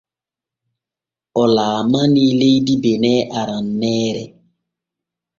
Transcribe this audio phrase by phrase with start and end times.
[1.41, 3.11] O laalanii leydi bene
[3.41, 4.23] aranneere.